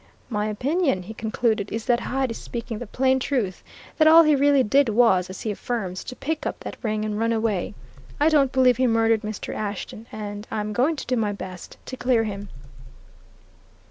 "My 0.31 0.47
opinion," 0.47 1.03
he 1.03 1.13
concluded, 1.13 1.71
"is 1.71 1.85
that 1.85 1.99
Hyde 1.99 2.31
is 2.31 2.37
speaking 2.39 2.79
the 2.79 2.87
plain 2.87 3.19
truth 3.19 3.61
that 3.99 4.07
all 4.07 4.23
he 4.23 4.35
really 4.35 4.63
did 4.63 4.89
was, 4.89 5.29
as 5.29 5.41
he 5.41 5.51
affirms, 5.51 6.03
to 6.05 6.15
pick 6.15 6.43
up 6.47 6.61
that 6.61 6.75
ring 6.83 7.05
and 7.05 7.19
run 7.19 7.31
away. 7.31 7.75
I 8.19 8.27
don't 8.27 8.51
believe 8.51 8.77
he 8.77 8.87
murdered 8.87 9.21
Mr. 9.21 9.53
Ashton, 9.53 10.07
and 10.11 10.47
I'm 10.49 10.73
going 10.73 10.95
to 10.95 11.05
do 11.05 11.15
my 11.17 11.33
best 11.33 11.77
to 11.85 11.95
clear 11.95 12.23
him." 12.23 12.49